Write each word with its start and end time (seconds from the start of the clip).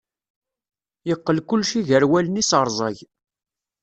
Yeqqel 1.07 1.39
kulci 1.49 1.79
gar 1.87 2.03
wallen-is 2.11 2.51
rẓag. 2.67 2.97